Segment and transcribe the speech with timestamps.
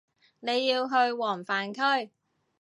[0.39, 2.09] 你要去黃泛區